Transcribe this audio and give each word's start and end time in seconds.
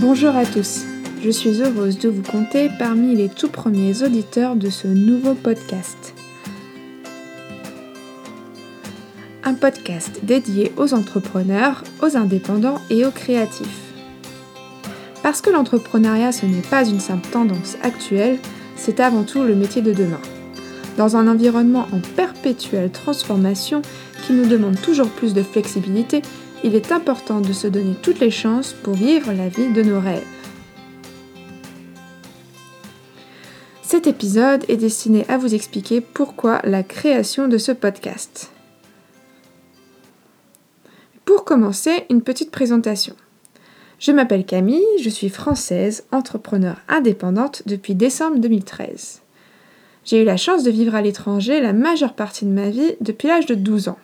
Bonjour 0.00 0.36
à 0.36 0.44
tous, 0.44 0.84
je 1.24 1.30
suis 1.30 1.62
heureuse 1.62 1.98
de 1.98 2.10
vous 2.10 2.22
compter 2.22 2.68
parmi 2.78 3.16
les 3.16 3.30
tout 3.30 3.48
premiers 3.48 4.02
auditeurs 4.02 4.54
de 4.54 4.68
ce 4.68 4.86
nouveau 4.86 5.32
podcast. 5.32 6.14
Un 9.42 9.54
podcast 9.54 10.20
dédié 10.22 10.70
aux 10.76 10.92
entrepreneurs, 10.92 11.82
aux 12.02 12.14
indépendants 12.14 12.78
et 12.90 13.06
aux 13.06 13.10
créatifs. 13.10 13.94
Parce 15.22 15.40
que 15.40 15.48
l'entrepreneuriat 15.48 16.30
ce 16.30 16.44
n'est 16.44 16.60
pas 16.60 16.86
une 16.86 17.00
simple 17.00 17.30
tendance 17.30 17.78
actuelle, 17.82 18.38
c'est 18.76 19.00
avant 19.00 19.22
tout 19.22 19.44
le 19.44 19.54
métier 19.54 19.80
de 19.80 19.94
demain. 19.94 20.20
Dans 20.98 21.16
un 21.16 21.26
environnement 21.26 21.86
en 21.92 22.00
perpétuelle 22.16 22.90
transformation 22.90 23.80
qui 24.26 24.34
nous 24.34 24.46
demande 24.46 24.78
toujours 24.78 25.08
plus 25.08 25.32
de 25.32 25.42
flexibilité 25.42 26.20
il 26.64 26.74
est 26.74 26.92
important 26.92 27.40
de 27.40 27.52
se 27.52 27.66
donner 27.66 27.94
toutes 28.02 28.20
les 28.20 28.30
chances 28.30 28.72
pour 28.72 28.94
vivre 28.94 29.32
la 29.32 29.48
vie 29.48 29.72
de 29.72 29.82
nos 29.82 30.00
rêves. 30.00 30.26
Cet 33.82 34.06
épisode 34.06 34.64
est 34.68 34.76
destiné 34.76 35.24
à 35.28 35.38
vous 35.38 35.54
expliquer 35.54 36.00
pourquoi 36.00 36.60
la 36.64 36.82
création 36.82 37.46
de 37.46 37.56
ce 37.56 37.72
podcast. 37.72 38.50
Pour 41.24 41.44
commencer, 41.44 42.04
une 42.10 42.22
petite 42.22 42.50
présentation. 42.50 43.14
Je 43.98 44.12
m'appelle 44.12 44.44
Camille, 44.44 44.84
je 45.00 45.08
suis 45.08 45.28
française, 45.28 46.04
entrepreneur 46.12 46.76
indépendante 46.88 47.62
depuis 47.66 47.94
décembre 47.94 48.38
2013. 48.38 49.22
J'ai 50.04 50.22
eu 50.22 50.24
la 50.24 50.36
chance 50.36 50.62
de 50.62 50.70
vivre 50.70 50.94
à 50.94 51.02
l'étranger 51.02 51.60
la 51.60 51.72
majeure 51.72 52.14
partie 52.14 52.44
de 52.44 52.50
ma 52.50 52.70
vie 52.70 52.94
depuis 53.00 53.28
l'âge 53.28 53.46
de 53.46 53.54
12 53.54 53.88
ans. 53.88 53.98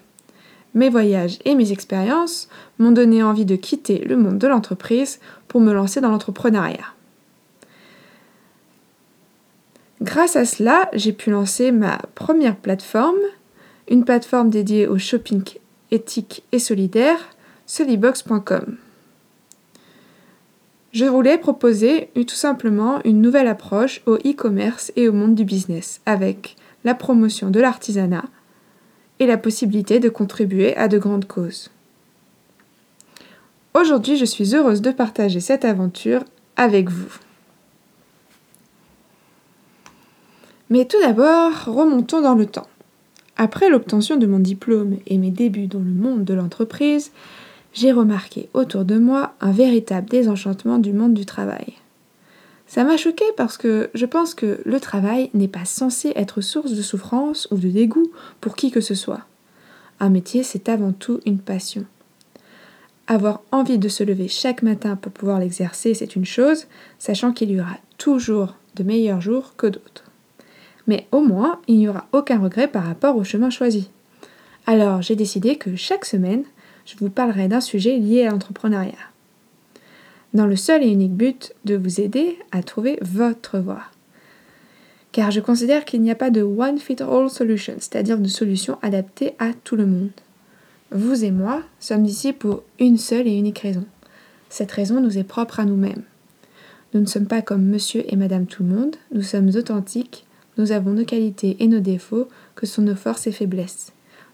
Mes 0.75 0.89
voyages 0.89 1.39
et 1.45 1.55
mes 1.55 1.73
expériences 1.73 2.49
m'ont 2.79 2.93
donné 2.93 3.23
envie 3.23 3.45
de 3.45 3.57
quitter 3.57 3.99
le 3.99 4.17
monde 4.17 4.39
de 4.39 4.47
l'entreprise 4.47 5.21
pour 5.49 5.61
me 5.61 5.73
lancer 5.73 6.01
dans 6.01 6.11
l'entrepreneuriat. 6.11 6.95
Grâce 10.01 10.35
à 10.35 10.45
cela, 10.45 10.89
j'ai 10.95 11.13
pu 11.13 11.31
lancer 11.31 11.71
ma 11.71 11.99
première 12.15 12.57
plateforme, 12.57 13.21
une 13.89 14.05
plateforme 14.05 14.51
dédiée 14.51 14.89
au 14.89 14.99
shopping 14.99 15.45
éthique 15.91 16.43
et 16.51 16.59
solidaire, 16.59 17.19
solibox.com. 17.67 18.77
Je 20.93 21.05
voulais 21.05 21.39
proposer 21.39 22.11
tout 22.15 22.35
simplement 22.35 23.01
une 23.05 23.23
nouvelle 23.23 23.47
approche 23.47 24.03
au 24.07 24.17
e-commerce 24.17 24.93
et 24.97 25.09
au 25.09 25.13
monde 25.13 25.35
du 25.35 25.45
business 25.45 26.01
avec 26.05 26.57
la 26.85 26.95
promotion 26.95 27.51
de 27.51 27.61
l'artisanat, 27.61 28.25
et 29.23 29.27
la 29.27 29.39
possibilité 29.39 30.01
de 30.01 30.09
contribuer 30.09 30.77
à 30.77 30.89
de 30.89 30.99
grandes 30.99 31.27
causes. 31.27 31.71
Aujourd'hui, 33.75 34.17
je 34.17 34.25
suis 34.25 34.55
heureuse 34.55 34.83
de 34.83 34.91
partager 34.91 35.39
cette 35.39 35.65
aventure 35.65 36.25
avec 36.57 36.91
vous. 36.91 37.19
Mais 40.71 40.87
tout 40.87 41.01
d'abord, 41.01 41.53
remontons 41.67 42.21
dans 42.21 42.35
le 42.35 42.47
temps. 42.47 42.67
Après 43.37 43.71
l'obtention 43.71 44.17
de 44.17 44.27
mon 44.27 44.41
diplôme 44.41 44.97
et 45.07 45.19
mes 45.19 45.31
débuts 45.31 45.69
dans 45.69 45.79
le 45.79 45.85
monde 45.85 46.25
de 46.25 46.35
l'entreprise, 46.35 47.13
j'ai 47.73 47.93
remarqué 47.93 48.49
autour 48.55 48.85
de 48.85 48.99
moi 48.99 49.35
un 49.41 49.53
véritable 49.53 50.09
désenchantement 50.09 50.79
du 50.79 50.93
monde 50.93 51.15
du 51.15 51.25
travail. 51.25 51.75
Ça 52.73 52.85
m'a 52.85 52.97
choqué 52.97 53.27
parce 53.37 53.59
que 53.59 53.91
je 53.93 54.07
pense 54.07 54.33
que 54.33 54.63
le 54.65 54.81
travail 54.81 55.29
n'est 55.35 55.47
pas 55.47 55.67
censé 55.67 56.15
être 56.17 56.41
source 56.41 56.73
de 56.73 56.81
souffrance 56.81 57.47
ou 57.51 57.59
de 57.59 57.69
dégoût 57.69 58.11
pour 58.41 58.57
qui 58.57 58.71
que 58.71 58.81
ce 58.81 58.95
soit. 58.95 59.27
Un 60.01 60.09
métier, 60.09 60.43
c'est 60.43 60.71
avant 60.71 60.93
tout 60.93 61.21
une 61.27 61.39
passion. 61.39 61.85
Avoir 63.09 63.43
envie 63.53 63.77
de 63.77 63.91
se 63.91 64.03
lever 64.03 64.27
chaque 64.27 64.63
matin 64.63 64.97
pour 64.97 65.13
pouvoir 65.13 65.39
l'exercer, 65.39 65.93
c'est 65.93 66.17
une 66.17 66.25
chose, 66.25 66.65
sachant 66.99 67.33
qu'il 67.33 67.51
y 67.51 67.61
aura 67.61 67.77
toujours 67.99 68.55
de 68.75 68.85
meilleurs 68.85 69.21
jours 69.21 69.53
que 69.59 69.67
d'autres. 69.67 70.05
Mais 70.87 71.07
au 71.13 71.21
moins, 71.21 71.61
il 71.69 71.77
n'y 71.77 71.91
aura 71.91 72.07
aucun 72.13 72.39
regret 72.39 72.69
par 72.69 72.85
rapport 72.85 73.19
au 73.19 73.23
chemin 73.23 73.51
choisi. 73.51 73.91
Alors, 74.67 75.03
j'ai 75.03 75.15
décidé 75.15 75.57
que 75.57 75.77
chaque 75.77 76.07
semaine, 76.07 76.45
je 76.87 76.97
vous 76.97 77.11
parlerai 77.11 77.49
d'un 77.49 77.61
sujet 77.61 77.99
lié 77.99 78.27
à 78.27 78.31
l'entrepreneuriat 78.31 79.12
dans 80.35 80.47
le 80.47 80.57
seul 80.57 80.83
et 80.83 80.89
unique 80.89 81.15
but 81.15 81.55
de 81.65 81.77
vous 81.77 82.01
aider 82.01 82.39
à 82.53 82.63
trouver 82.63 82.99
votre 83.03 83.59
voie. 83.59 83.85
Car 85.13 85.31
je 85.31 85.41
considère 85.41 85.85
qu'il 85.85 86.01
n'y 86.01 86.11
a 86.11 86.17
pas 86.17 86.31
de 86.31 86.43
one 86.43 86.79
fit 86.79 87.03
all 87.03 87.29
solution, 87.29 87.75
c'est-à-dire 87.79 88.19
de 88.19 88.29
solution 88.29 88.79
adaptée 88.81 89.35
à 89.39 89.53
tout 89.65 89.77
le 89.77 89.87
monde. 89.87 90.11
Vous 90.91 91.25
et 91.25 91.31
moi 91.31 91.63
sommes 91.81 92.07
ici 92.07 92.33
pour 92.33 92.63
une 92.79 92.99
seule 92.99 93.29
et 93.29 93.37
unique 93.37 93.59
raison. 93.61 93.85
Cette 94.49 94.73
raison 94.73 95.01
nous 95.01 95.19
est 95.19 95.25
propre 95.25 95.61
à 95.61 95.65
nous-mêmes. 95.65 96.03
Nous 96.95 97.01
ne 97.01 97.07
sommes 97.07 97.27
pas 97.27 97.43
comme 97.43 97.65
monsieur 97.65 98.05
et 98.13 98.17
madame 98.17 98.47
tout 98.47 98.63
le 98.63 98.69
monde, 98.69 98.97
nous 99.15 99.23
sommes 99.23 99.49
authentiques, 99.49 100.27
nous 100.59 100.73
avons 100.73 100.91
nos 100.91 101.07
qualités 101.07 101.57
et 101.61 101.67
nos 101.67 101.81
défauts 101.81 102.29
que 102.55 102.67
sont 102.67 102.83
nos 102.83 102.95
forces 102.95 103.27
et 103.27 103.33
faiblesses. 103.33 103.93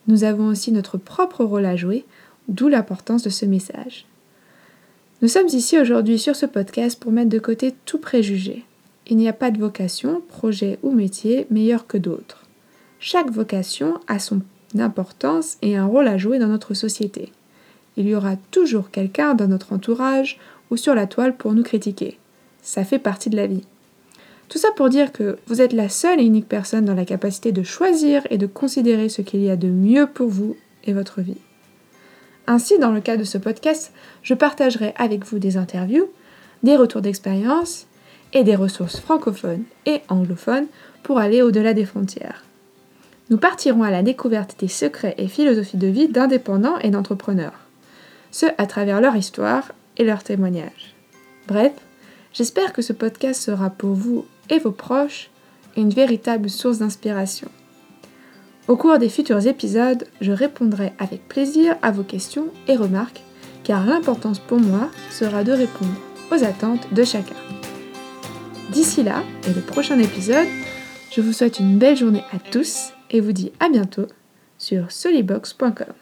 Nous 0.09 0.25
avons 0.25 0.47
aussi 0.47 0.73
notre 0.73 0.99
propre 0.99 1.45
rôle 1.45 1.67
à 1.67 1.77
jouer, 1.77 2.05
d'où 2.49 2.69
l'importance 2.69 3.23
de 3.23 3.31
ce 3.31 3.47
message. 3.47 4.07
Nous 5.21 5.27
sommes 5.27 5.49
ici 5.49 5.77
aujourd'hui 5.77 6.17
sur 6.17 6.37
ce 6.37 6.47
podcast 6.47 6.97
pour 7.01 7.11
mettre 7.11 7.29
de 7.29 7.41
côté 7.41 7.75
tout 7.87 7.99
préjugé. 7.99 8.65
Il 9.09 9.17
n'y 9.17 9.29
a 9.29 9.33
pas 9.33 9.51
de 9.51 9.59
vocation, 9.59 10.23
projet 10.29 10.79
ou 10.85 10.93
métier 10.93 11.49
meilleur 11.51 11.89
que 11.89 11.99
d'autres. 11.99 12.45
Chaque 13.01 13.33
vocation 13.33 13.99
a 14.07 14.21
son 14.21 14.43
importance 14.79 15.59
et 15.61 15.77
un 15.77 15.87
rôle 15.87 16.07
à 16.07 16.19
jouer 16.19 16.39
dans 16.39 16.47
notre 16.47 16.73
société. 16.73 17.33
Il 17.97 18.07
y 18.09 18.15
aura 18.15 18.37
toujours 18.53 18.93
quelqu'un 18.93 19.35
dans 19.35 19.49
notre 19.49 19.73
entourage 19.73 20.39
ou 20.71 20.77
sur 20.77 20.95
la 20.95 21.09
toile 21.09 21.37
pour 21.37 21.53
nous 21.53 21.65
critiquer. 21.65 22.17
Ça 22.63 22.85
fait 22.85 23.01
partie 23.01 23.29
de 23.29 23.37
la 23.37 23.49
vie. 23.49 23.65
Tout 24.49 24.59
ça 24.59 24.69
pour 24.77 24.89
dire 24.89 25.11
que 25.11 25.39
vous 25.49 25.61
êtes 25.61 25.73
la 25.73 25.89
seule 25.89 26.21
et 26.21 26.25
unique 26.25 26.49
personne 26.49 26.85
dans 26.85 26.95
la 26.95 27.05
capacité 27.05 27.51
de 27.51 27.65
choisir 27.65 28.23
et 28.31 28.39
de 28.39 28.47
considérer 28.47 29.09
ce 29.09 29.23
qu'il 29.23 29.41
y 29.41 29.51
a 29.51 29.57
de 29.57 29.69
mieux 29.69 30.07
pour 30.07 30.29
vous 30.29 30.57
et 30.85 30.93
votre 30.93 31.23
vie. 31.23 31.39
Ainsi, 32.51 32.79
dans 32.79 32.93
le 32.93 33.03
cas 33.03 33.19
de 33.19 33.25
ce 33.25 33.37
podcast, 33.37 33.93
je 34.23 34.33
partagerai 34.33 34.95
avec 34.97 35.27
vous 35.27 35.39
des 35.39 35.59
interviews, 35.59 36.09
des 36.63 36.77
retours 36.77 37.03
d'expérience 37.03 37.87
et 38.33 38.43
des 38.43 38.57
ressources 38.57 39.01
francophones 39.01 39.65
et 39.85 40.01
anglophones 40.09 40.67
pour 41.03 41.19
aller 41.19 41.43
au-delà 41.43 41.75
des 41.75 41.85
frontières. 41.85 42.45
Nous 43.29 43.37
partirons 43.37 43.83
à 43.83 43.91
la 43.91 44.03
découverte 44.03 44.57
des 44.59 44.69
secrets 44.69 45.15
et 45.19 45.29
philosophies 45.29 45.77
de 45.77 45.89
vie 45.89 46.09
d'indépendants 46.09 46.79
et 46.79 46.89
d'entrepreneurs, 46.89 47.67
ce 48.31 48.47
à 48.57 48.67
travers 48.67 49.03
leur 49.03 49.15
histoire 49.15 49.73
et 49.99 50.05
leurs 50.05 50.25
témoignages. 50.25 50.95
Bref, 51.49 51.73
j'espère 52.33 52.73
que 52.73 52.81
ce 52.81 52.95
podcast 52.95 53.43
sera 53.43 53.69
pour 53.69 53.93
vous 53.93 54.25
et 54.49 54.59
vos 54.59 54.73
proches 54.73 55.29
une 55.77 55.91
véritable 55.91 56.49
source 56.49 56.79
d'inspiration. 56.79 57.51
Au 58.69 58.77
cours 58.77 58.99
des 58.99 59.09
futurs 59.09 59.47
épisodes, 59.47 60.05
je 60.21 60.31
répondrai 60.31 60.93
avec 60.99 61.27
plaisir 61.27 61.77
à 61.81 61.91
vos 61.91 62.03
questions 62.03 62.49
et 62.69 62.77
remarques, 62.77 63.23
car 63.65 63.87
l'importance 63.87 64.41
pour 64.41 64.61
moi 64.61 64.91
sera 65.11 65.43
de 65.43 65.53
répondre 65.53 65.95
aux 66.31 66.45
attentes 66.45 66.93
de 66.93 67.03
chacun. 67.03 67.35
D'ici 68.71 69.03
là, 69.03 69.23
et 69.49 69.55
le 69.55 69.63
prochain 69.63 69.99
épisode, 69.99 70.47
je 71.11 71.23
vous 71.23 71.33
souhaite 71.33 71.61
une 71.61 71.79
belle 71.79 71.97
journée 71.97 72.25
à 72.31 72.39
tous 72.39 72.93
et 73.11 73.21
vous 73.21 73.33
dis 73.33 73.53
à 73.59 73.71
bientôt 73.71 74.07
sur 74.59 74.93
solibox.com. 74.93 75.95